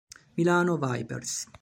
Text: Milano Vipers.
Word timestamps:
Milano 0.35 0.77
Vipers. 0.79 1.45